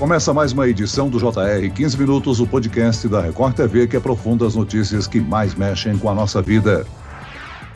[0.00, 4.46] Começa mais uma edição do JR 15 Minutos, o podcast da Record TV que aprofunda
[4.46, 6.86] as notícias que mais mexem com a nossa vida.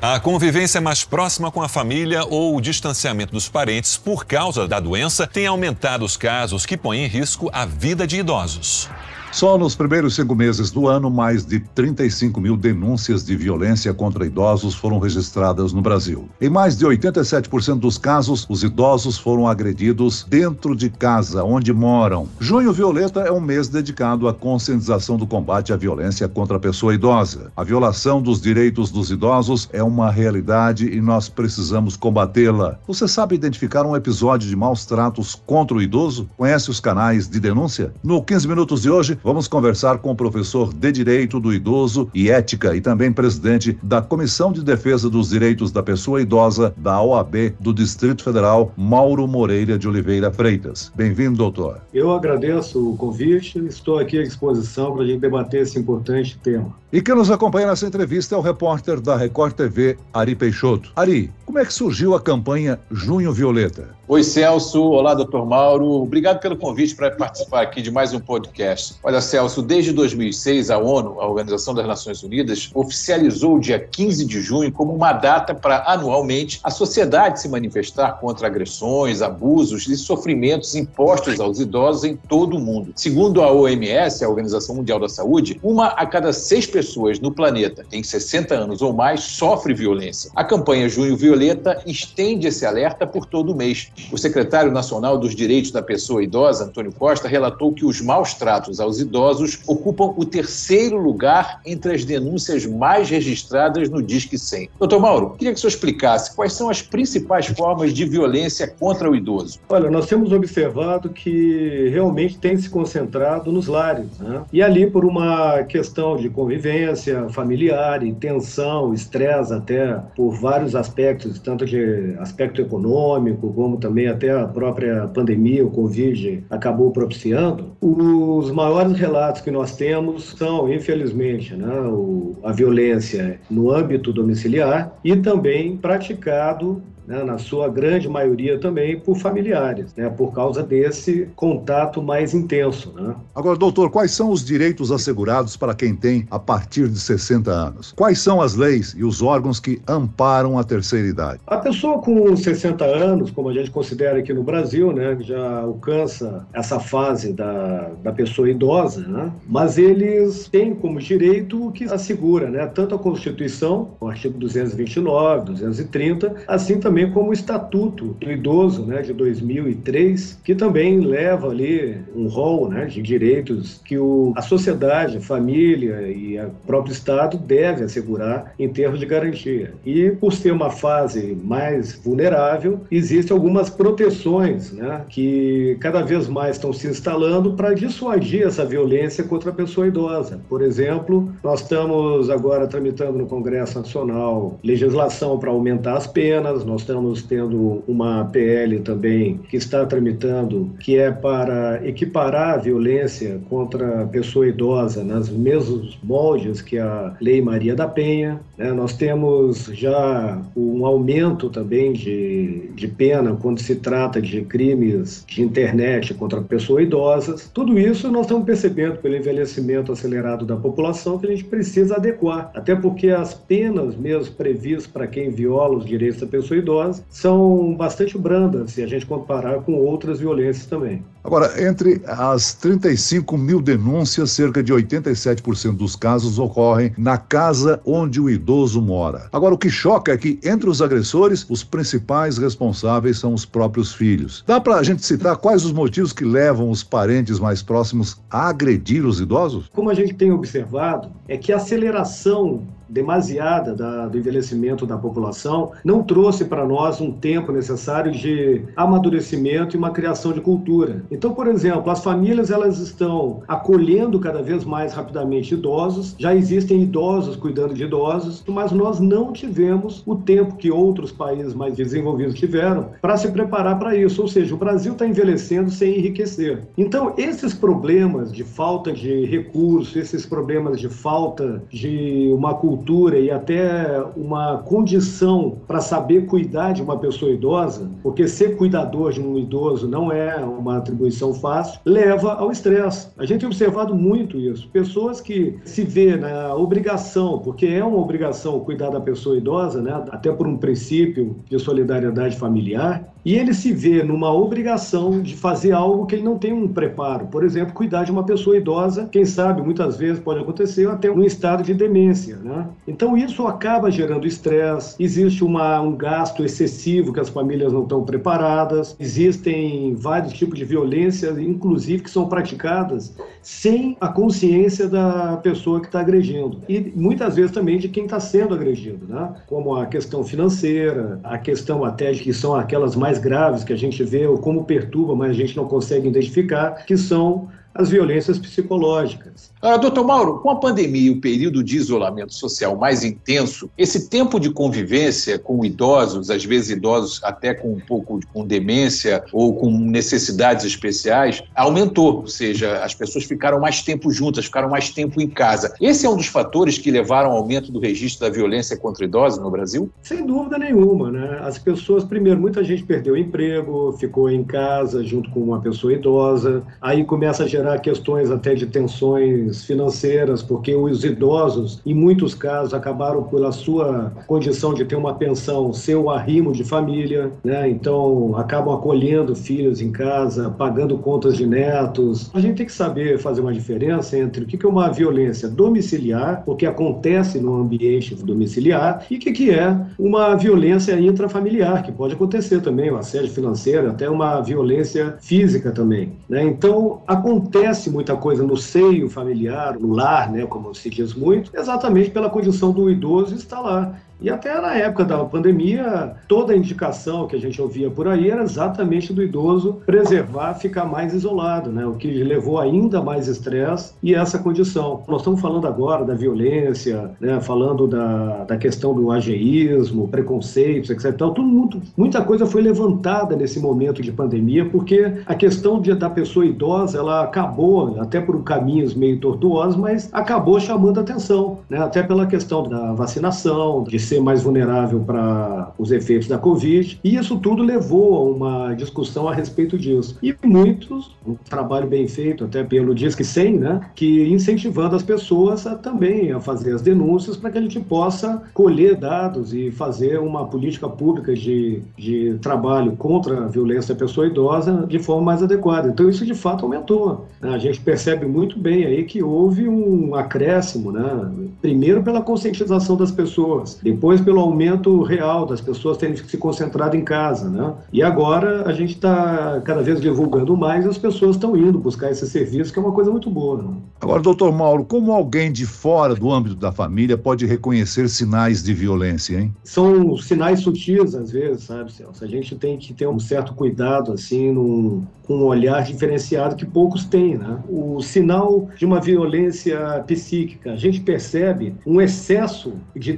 [0.01, 4.81] A convivência mais próxima com a família ou o distanciamento dos parentes por causa da
[4.81, 8.89] doença tem aumentado os casos que põem em risco a vida de idosos.
[9.35, 14.25] Só nos primeiros cinco meses do ano, mais de 35 mil denúncias de violência contra
[14.25, 16.29] idosos foram registradas no Brasil.
[16.41, 22.29] Em mais de 87% dos casos, os idosos foram agredidos dentro de casa, onde moram.
[22.39, 26.95] Junho Violeta é um mês dedicado à conscientização do combate à violência contra a pessoa
[26.95, 27.51] idosa.
[27.57, 32.79] A violação dos direitos dos idosos é uma realidade e nós precisamos combatê-la.
[32.87, 36.31] Você sabe identificar um episódio de maus tratos contra o idoso?
[36.37, 37.93] Conhece os canais de denúncia?
[38.01, 42.31] No 15 Minutos de hoje, Vamos conversar com o professor de Direito do Idoso e
[42.31, 47.55] Ética e também presidente da Comissão de Defesa dos Direitos da Pessoa Idosa da OAB
[47.59, 50.93] do Distrito Federal, Mauro Moreira de Oliveira Freitas.
[50.95, 51.81] Bem-vindo, doutor.
[51.95, 56.75] Eu agradeço o convite, estou aqui à disposição para a gente debater esse importante tema.
[56.93, 60.93] E quem nos acompanha nessa entrevista é o repórter da Record TV, Ari Peixoto.
[60.95, 63.89] Ari, como é que surgiu a campanha Junho Violeta?
[64.07, 64.83] Oi, Celso.
[64.83, 65.87] Olá, doutor Mauro.
[66.03, 68.97] Obrigado pelo convite para participar aqui de mais um podcast.
[69.03, 74.25] Olha, Celso, desde 2006, a ONU, a Organização das Nações Unidas, oficializou o dia 15
[74.25, 79.97] de junho como uma data para, anualmente, a sociedade se manifestar contra agressões, abusos e
[79.97, 82.93] sofrimentos impostos aos idosos em todo o mundo.
[82.97, 87.85] Segundo a OMS, a Organização Mundial da Saúde, uma a cada seis pessoas no planeta
[87.93, 90.31] em 60 anos ou mais sofre violência.
[90.35, 95.35] A campanha Junho Violeta estende esse alerta por todo o mês o secretário nacional dos
[95.35, 100.25] Direitos da Pessoa Idosa, Antônio Costa, relatou que os maus tratos aos idosos ocupam o
[100.25, 104.71] terceiro lugar entre as denúncias mais registradas no Disque 100.
[104.79, 109.11] Doutor Mauro, queria que o senhor explicasse quais são as principais formas de violência contra
[109.11, 109.61] o idoso.
[109.69, 114.43] Olha, nós temos observado que realmente tem se concentrado nos lares, né?
[114.53, 121.65] e ali por uma questão de convivência familiar, tensão, estresse até por vários aspectos, tanto
[121.65, 128.84] de aspecto econômico como também até a própria pandemia, o Covid, acabou propiciando, os maiores
[128.93, 135.77] relatos que nós temos são, infelizmente, né, o, a violência no âmbito domiciliar e também
[135.77, 142.35] praticado né, na sua grande maioria também por familiares, né, por causa desse contato mais
[142.35, 142.93] intenso.
[142.95, 143.15] Né?
[143.35, 147.93] Agora, doutor, quais são os direitos assegurados para quem tem a partir de 60 anos?
[147.97, 151.41] Quais são as leis e os órgãos que amparam a terceira idade?
[151.47, 156.47] A pessoa com 60 anos, como a gente considera aqui no Brasil, né, já alcança
[156.53, 162.49] essa fase da, da pessoa idosa, né, mas eles têm como direito o que assegura,
[162.49, 168.31] né, tanto a Constituição, o artigo 229, 230, assim também também como o Estatuto do
[168.31, 174.33] Idoso, né, de 2003, que também leva ali um rol né, de direitos que o,
[174.37, 179.75] a sociedade, a família e o próprio Estado deve assegurar em termos de garantia.
[179.85, 186.55] E por ser uma fase mais vulnerável, existem algumas proteções né, que cada vez mais
[186.55, 190.41] estão se instalando para dissuadir essa violência contra a pessoa idosa.
[190.49, 196.84] Por exemplo, nós estamos agora tramitando no Congresso Nacional legislação para aumentar as penas, nós
[196.85, 204.03] estamos tendo uma PL também que está tramitando, que é para equiparar a violência contra
[204.03, 208.39] a pessoa idosa nas mesmos moldes que a Lei Maria da Penha.
[208.57, 208.71] Né?
[208.73, 215.43] Nós temos já um aumento também de, de pena quando se trata de crimes de
[215.43, 217.51] internet contra pessoas idosas.
[217.53, 222.51] Tudo isso nós estamos percebendo pelo envelhecimento acelerado da população que a gente precisa adequar,
[222.55, 226.74] até porque as penas mesmo previstas para quem viola os direitos da pessoa idosa
[227.09, 231.03] são bastante brandas se a gente comparar com outras violências também.
[231.25, 238.21] Agora, entre as 35 mil denúncias, cerca de 87% dos casos ocorrem na casa onde
[238.21, 239.31] o idoso mora.
[239.33, 243.95] Agora, o que choca é que, entre os agressores, os principais responsáveis são os próprios
[243.95, 244.45] filhos.
[244.47, 248.51] Dá para a gente citar quais os motivos que levam os parentes mais próximos a
[248.51, 249.71] agredir os idosos?
[249.73, 255.73] Como a gente tem observado, é que a aceleração demasiada da, do envelhecimento da população
[255.85, 261.03] não trouxe para nós um tempo necessário de amadurecimento e uma criação de cultura.
[261.15, 266.83] Então, por exemplo, as famílias elas estão acolhendo cada vez mais rapidamente idosos, já existem
[266.83, 272.35] idosos cuidando de idosos, mas nós não tivemos o tempo que outros países mais desenvolvidos
[272.35, 274.23] tiveram para se preparar para isso.
[274.23, 276.63] Ou seja, o Brasil está envelhecendo sem enriquecer.
[276.77, 283.31] Então, esses problemas de falta de recursos, esses problemas de falta de uma cultura e
[283.31, 289.39] até uma condição para saber cuidar de uma pessoa idosa, porque ser cuidador de um
[289.39, 291.04] idoso não é uma atribuição
[291.35, 293.09] fácil, leva ao estresse.
[293.19, 294.69] A gente tem observado muito isso.
[294.69, 299.93] Pessoas que se vê na obrigação, porque é uma obrigação cuidar da pessoa idosa, né,
[300.11, 305.73] até por um princípio de solidariedade familiar, e ele se vê numa obrigação de fazer
[305.73, 307.27] algo que ele não tem um preparo.
[307.27, 311.25] Por exemplo, cuidar de uma pessoa idosa, quem sabe muitas vezes pode acontecer até um
[311.25, 312.37] estado de demência.
[312.37, 312.69] Né?
[312.87, 318.05] Então isso acaba gerando estresse, existe uma, um gasto excessivo que as famílias não estão
[318.05, 325.81] preparadas, existem vários tipos de violência, inclusive que são praticadas sem a consciência da pessoa
[325.81, 326.61] que está agredindo.
[326.69, 329.35] E muitas vezes também de quem está sendo agredido, né?
[329.47, 333.73] como a questão financeira, a questão até de que são aquelas mais mais graves que
[333.73, 337.91] a gente vê ou como perturba, mas a gente não consegue identificar, que são as
[337.91, 339.53] violências psicológicas.
[339.67, 344.11] Ah, doutor Mauro, com a pandemia e o período de isolamento social mais intenso, esse
[344.11, 349.57] tempo de convivência com idosos, às vezes idosos até com um pouco com demência ou
[349.57, 355.19] com necessidades especiais, aumentou, ou seja, as pessoas ficaram mais tempo juntas, ficaram mais tempo
[355.19, 355.75] em casa.
[355.81, 359.43] Esse é um dos fatores que levaram ao aumento do registro da violência contra idosos
[359.43, 359.91] no Brasil?
[360.03, 361.41] Sem dúvida nenhuma, né?
[361.41, 365.95] As pessoas, primeiro, muita gente perdeu o emprego, ficou em casa junto com uma pessoa
[365.95, 372.35] idosa, aí começa a gerar questões até de tensões financeiras, porque os idosos, em muitos
[372.35, 377.69] casos, acabaram pela sua condição de ter uma pensão, ser o arrimo de família, né?
[377.69, 382.31] Então, acabam acolhendo filhos em casa, pagando contas de netos.
[382.35, 386.43] A gente tem que saber fazer uma diferença entre o que é uma violência domiciliar,
[386.45, 392.61] porque acontece no ambiente domiciliar, e o que é uma violência intrafamiliar, que pode acontecer
[392.61, 396.13] também, o assédio financeiro, até uma violência física também.
[396.29, 396.45] Né?
[396.45, 401.51] Então, acontece muita coisa no seio familiar familiar, no lar, né, como se diz muito,
[401.55, 403.95] exatamente pela condição do idoso estar lá.
[404.21, 408.31] E até na época da pandemia, toda a indicação que a gente ouvia por aí
[408.31, 411.85] era exatamente do idoso preservar, ficar mais isolado, né?
[411.87, 415.03] o que levou ainda mais estresse e essa condição.
[415.09, 417.41] Nós estamos falando agora da violência, né?
[417.41, 421.07] falando da, da questão do ageísmo, preconceitos, etc.
[421.15, 425.95] Então, tudo, muito, muita coisa foi levantada nesse momento de pandemia, porque a questão de,
[425.95, 431.79] da pessoa idosa ela acabou, até por caminhos meio tortuosos, mas acabou chamando atenção, né?
[431.79, 436.99] até pela questão da vacinação, de ser mais vulnerável para os efeitos da Covid.
[437.03, 440.19] E isso tudo levou a uma discussão a respeito disso.
[440.23, 445.67] E muitos, um trabalho bem feito, até pelo Disque 100, né, que incentivando as pessoas
[445.67, 450.19] a, também a fazer as denúncias para que a gente possa colher dados e fazer
[450.19, 455.43] uma política pública de, de trabalho contra a violência da pessoa idosa de forma mais
[455.43, 455.89] adequada.
[455.89, 457.27] Então isso de fato aumentou.
[457.41, 461.31] A gente percebe muito bem aí que houve um acréscimo, né?
[461.61, 467.05] primeiro pela conscientização das pessoas, depois pelo aumento real das pessoas terem se concentrado em
[467.05, 467.73] casa, né?
[467.93, 472.11] E agora a gente está cada vez divulgando mais e as pessoas estão indo buscar
[472.11, 473.63] esse serviço, que é uma coisa muito boa.
[473.63, 473.69] Né?
[474.01, 478.75] Agora, doutor Mauro, como alguém de fora do âmbito da família pode reconhecer sinais de
[478.75, 479.55] violência, hein?
[479.63, 482.25] São sinais sutis, às vezes, sabe, Celso?
[482.25, 486.67] A gente tem que ter um certo cuidado, assim, num, com um olhar diferenciado que
[486.67, 487.59] poucos têm, né?
[487.69, 493.15] O sinal de uma violência psíquica, a gente percebe um excesso de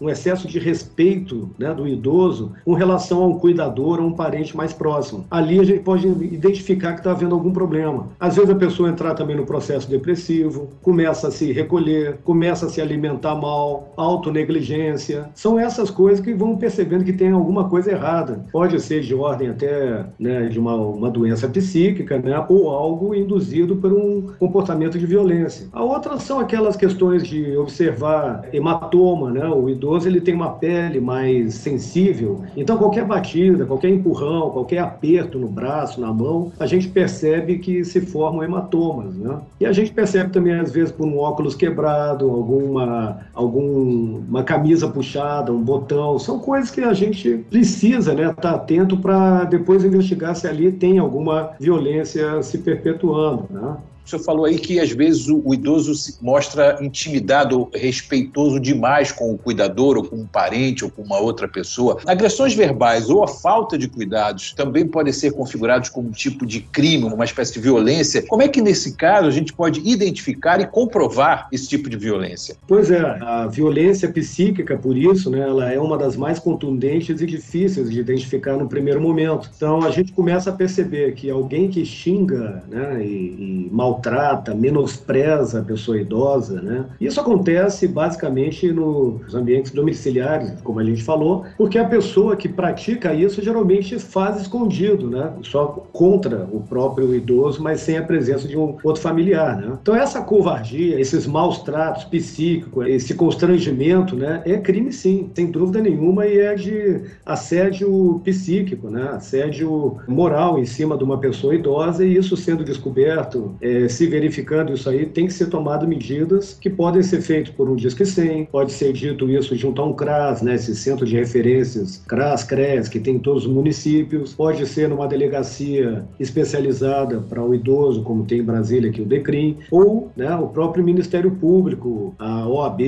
[0.00, 4.56] um excesso de respeito né, do idoso com relação a um cuidador ou um parente
[4.56, 5.24] mais próximo.
[5.30, 8.08] Ali a gente pode identificar que está havendo algum problema.
[8.18, 12.68] Às vezes a pessoa entrar também no processo depressivo, começa a se recolher, começa a
[12.68, 15.28] se alimentar mal, autonegligência.
[15.34, 18.44] São essas coisas que vão percebendo que tem alguma coisa errada.
[18.52, 23.76] Pode ser de ordem até né, de uma, uma doença psíquica, né, ou algo induzido
[23.76, 25.68] por um comportamento de violência.
[25.72, 31.00] A outra são aquelas questões de observar hematoma, né, o idoso ele tem uma pele
[31.00, 36.88] mais sensível, então qualquer batida, qualquer empurrão, qualquer aperto no braço, na mão, a gente
[36.88, 39.38] percebe que se formam hematomas, né?
[39.60, 45.52] E a gente percebe também às vezes por um óculos quebrado, alguma alguma camisa puxada,
[45.52, 50.34] um botão, são coisas que a gente precisa, né, estar tá atento para depois investigar
[50.36, 53.76] se ali tem alguma violência se perpetuando, né?
[54.04, 59.10] O senhor falou aí que às vezes o, o, idoso se mostra intimidado, respeitoso demais
[59.10, 61.98] com o cuidador, ou com um parente, ou com uma outra pessoa.
[62.06, 66.60] Agressões verbais ou a falta de cuidados também podem ser configurados como um tipo de
[66.60, 68.22] crime, uma espécie de violência.
[68.26, 72.56] Como é que nesse caso a gente pode identificar e comprovar esse tipo de violência?
[72.68, 77.26] Pois é, a violência psíquica, por isso, né, ela é uma das mais contundentes e
[77.26, 79.50] difíceis de identificar no primeiro momento.
[79.56, 84.54] Então a gente começa a perceber que alguém que xinga né, e, e mal maltrata,
[84.54, 86.84] menospreza a pessoa idosa, né?
[87.00, 93.14] Isso acontece basicamente nos ambientes domiciliares, como a gente falou, porque a pessoa que pratica
[93.14, 95.32] isso geralmente faz escondido, né?
[95.42, 99.78] Só contra o próprio idoso, mas sem a presença de um outro familiar, né?
[99.80, 104.42] Então essa covardia, esses maus tratos psíquicos, esse constrangimento, né?
[104.44, 109.10] É crime sim, sem dúvida nenhuma, e é de assédio psíquico, né?
[109.12, 114.72] Assédio moral em cima de uma pessoa idosa e isso sendo descoberto, é, se verificando
[114.72, 118.46] isso aí, tem que ser tomado medidas que podem ser feitas por um Disque 100,
[118.46, 120.54] pode ser dito isso junto a um CRAS, né?
[120.54, 125.06] Esse centro de referências CRAS, CRES, que tem em todos os municípios, pode ser numa
[125.06, 130.48] delegacia especializada para o idoso, como tem em Brasília aqui o DECRIM, ou né, o
[130.48, 132.80] próprio Ministério Público, a OAB,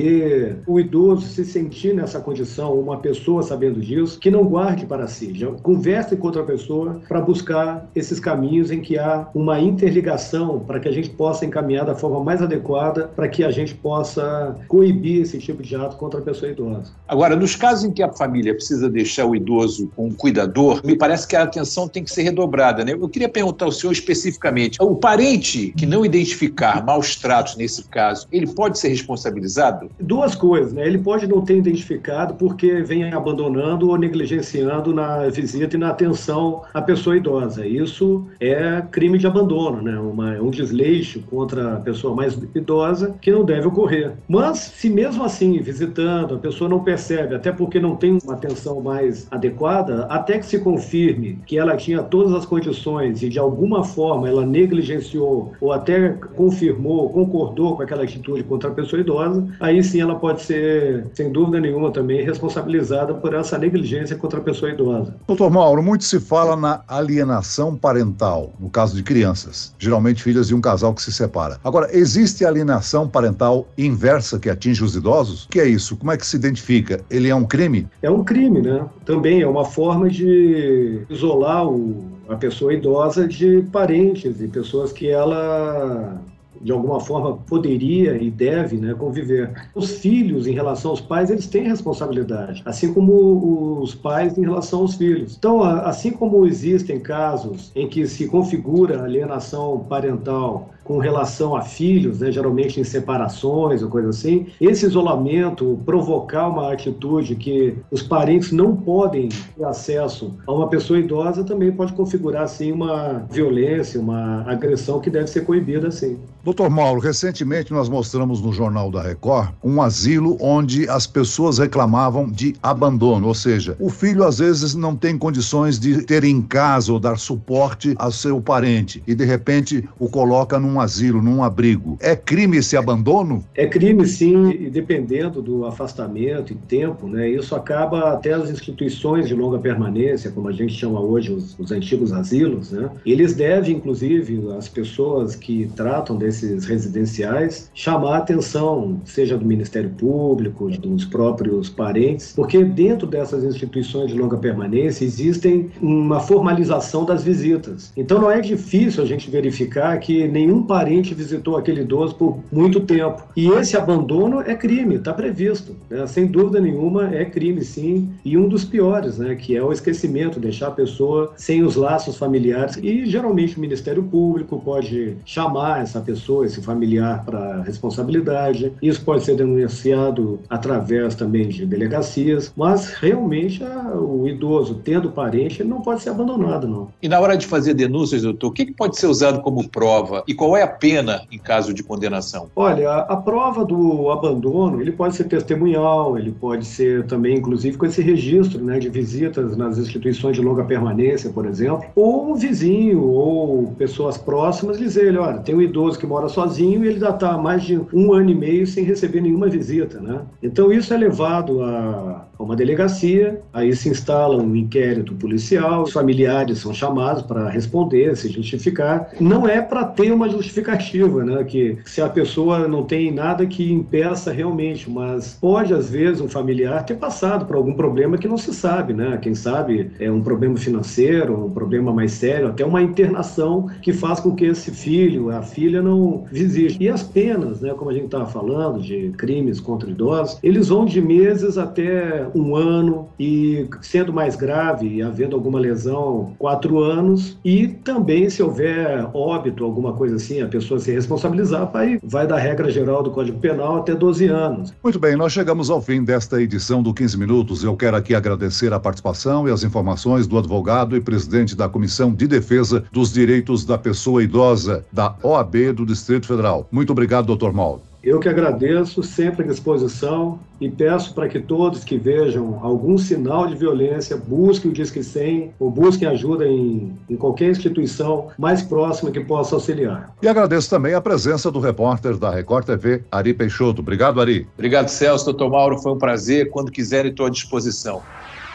[0.65, 5.33] o idoso se sentir nessa condição, uma pessoa sabendo disso, que não guarde para si,
[5.33, 10.79] já converse com outra pessoa para buscar esses caminhos em que há uma interligação para
[10.79, 15.21] que a gente possa encaminhar da forma mais adequada para que a gente possa coibir
[15.21, 16.91] esse tipo de ato contra a pessoa idosa.
[17.07, 20.95] Agora, nos casos em que a família precisa deixar o idoso com um cuidador, me
[20.95, 22.93] parece que a atenção tem que ser redobrada, né?
[22.93, 28.27] Eu queria perguntar ao senhor especificamente, o parente que não identificar maus tratos nesse caso,
[28.31, 29.89] ele pode ser responsabilizado?
[29.99, 30.85] Duas coisas, né?
[30.85, 36.63] Ele pode não ter identificado porque vem abandonando ou negligenciando na visita e na atenção
[36.73, 37.65] à pessoa idosa.
[37.65, 39.97] Isso é crime de abandono, né?
[39.99, 44.13] Uma, um desleixo contra a pessoa mais idosa que não deve ocorrer.
[44.27, 48.79] Mas, se mesmo assim, visitando, a pessoa não percebe, até porque não tem uma atenção
[48.81, 53.83] mais adequada, até que se confirme que ela tinha todas as condições e de alguma
[53.83, 59.83] forma ela negligenciou ou até confirmou, concordou com aquela atitude contra a pessoa idosa, aí
[59.83, 64.71] sim ela pode ser, sem dúvida nenhuma, também responsabilizada por essa negligência contra a pessoa
[64.71, 65.15] idosa.
[65.27, 70.55] Doutor Mauro, muito se fala na alienação parental, no caso de crianças, geralmente filhas de
[70.55, 71.57] um casal que se separa.
[71.63, 75.45] Agora, existe alienação parental inversa que atinge os idosos?
[75.45, 75.95] O que é isso?
[75.95, 76.99] Como é que se identifica?
[77.09, 77.87] Ele é um crime?
[78.01, 78.85] É um crime, né?
[79.05, 85.09] Também é uma forma de isolar o, a pessoa idosa de parentes e pessoas que
[85.09, 86.21] ela
[86.61, 89.51] de alguma forma poderia e deve né, conviver.
[89.75, 94.81] Os filhos, em relação aos pais, eles têm responsabilidade, assim como os pais em relação
[94.81, 95.35] aos filhos.
[95.37, 102.21] Então, assim como existem casos em que se configura alienação parental com relação a filhos,
[102.21, 108.53] né, geralmente em separações ou coisa assim, esse isolamento provocar uma atitude que os parentes
[108.53, 114.43] não podem ter acesso a uma pessoa idosa também pode configurar assim uma violência, uma
[114.49, 116.17] agressão que deve ser coibida assim.
[116.43, 122.29] Doutor Mauro, recentemente nós mostramos no Jornal da Record um asilo onde as pessoas reclamavam
[122.29, 126.93] de abandono, ou seja, o filho às vezes não tem condições de ter em casa
[126.93, 131.97] ou dar suporte ao seu parente e de repente o coloca num asilo, num abrigo.
[131.99, 133.43] É crime esse abandono?
[133.55, 137.29] É crime sim, e dependendo do afastamento e tempo, né?
[137.29, 141.71] Isso acaba até as instituições de longa permanência, como a gente chama hoje os, os
[141.71, 142.89] antigos asilos, né?
[143.05, 149.45] Eles devem, inclusive, as pessoas que tratam desse desses residenciais chamar a atenção, seja do
[149.45, 157.05] Ministério Público, dos próprios parentes, porque dentro dessas instituições de longa permanência existem uma formalização
[157.05, 157.91] das visitas.
[157.95, 162.81] Então não é difícil a gente verificar que nenhum parente visitou aquele idoso por muito
[162.81, 163.23] tempo.
[163.35, 165.75] E esse abandono é crime, está previsto.
[165.89, 166.05] Né?
[166.05, 168.09] Sem dúvida nenhuma, é crime sim.
[168.23, 169.35] E um dos piores, né?
[169.35, 172.77] que é o esquecimento, deixar a pessoa sem os laços familiares.
[172.77, 178.73] E geralmente o Ministério Público pode chamar essa pessoa esse familiar, para responsabilidade.
[178.81, 183.63] Isso pode ser denunciado através também de delegacias, mas realmente
[183.95, 186.89] o idoso, tendo parente, ele não pode ser abandonado, não.
[187.01, 190.33] E na hora de fazer denúncias, doutor, o que pode ser usado como prova e
[190.33, 192.49] qual é a pena em caso de condenação?
[192.55, 197.85] Olha, a, prova do abandono, ele pode ser testemunhal, ele pode ser também, inclusive, com
[197.85, 203.03] esse registro né, de visitas nas instituições de longa permanência, por exemplo, ou um vizinho
[203.03, 207.31] ou pessoas próximas dizer, olha, tem um idoso que mora sozinho e ele já está
[207.31, 210.21] há mais de um ano e meio sem receber nenhuma visita, né?
[210.41, 216.59] Então isso é levado a uma delegacia, aí se instala um inquérito policial, os familiares
[216.59, 219.09] são chamados para responder, se justificar.
[219.19, 221.43] Não é para ter uma justificativa, né?
[221.43, 226.29] Que se a pessoa não tem nada que impeça realmente, mas pode às vezes um
[226.29, 229.17] familiar ter passado por algum problema que não se sabe, né?
[229.21, 234.19] Quem sabe é um problema financeiro, um problema mais sério, até uma internação que faz
[234.19, 236.77] com que esse filho, a filha não visite.
[236.79, 237.73] E as penas, né?
[237.73, 242.55] Como a gente estava falando de crimes contra idosos, eles vão de meses até um
[242.55, 247.37] ano e, sendo mais grave e havendo alguma lesão, quatro anos.
[247.43, 252.27] E também, se houver óbito, alguma coisa assim, sim a pessoa se responsabilizar, vai, vai
[252.27, 254.73] da regra geral do Código Penal até 12 anos.
[254.83, 257.63] Muito bem, nós chegamos ao fim desta edição do 15 Minutos.
[257.63, 262.13] Eu quero aqui agradecer a participação e as informações do advogado e presidente da Comissão
[262.13, 266.67] de Defesa dos Direitos da Pessoa Idosa, da OAB do Distrito Federal.
[266.71, 267.86] Muito obrigado, doutor Mauro.
[268.07, 273.45] Eu que agradeço, sempre à disposição e peço para que todos que vejam algum sinal
[273.47, 279.11] de violência busquem o Disque 100 ou busquem ajuda em, em qualquer instituição mais próxima
[279.11, 280.15] que possa auxiliar.
[280.21, 283.81] E agradeço também a presença do repórter da Record TV, Ari Peixoto.
[283.81, 284.47] Obrigado, Ari.
[284.53, 285.25] Obrigado, Celso.
[285.25, 286.49] Doutor Mauro, foi um prazer.
[286.49, 288.01] Quando quiserem, estou à disposição.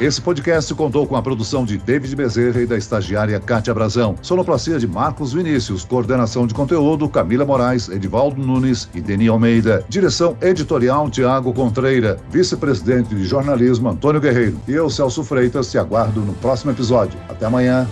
[0.00, 4.78] Esse podcast contou com a produção de David Bezerra e da estagiária Kátia Brazão, sonoplastia
[4.78, 11.08] de Marcos Vinícius, coordenação de conteúdo Camila Moraes, Edivaldo Nunes e Deni Almeida, direção editorial
[11.10, 14.58] Tiago Contreira, vice-presidente de jornalismo Antônio Guerreiro.
[14.66, 17.18] E eu, Celso Freitas, te aguardo no próximo episódio.
[17.28, 17.86] Até amanhã.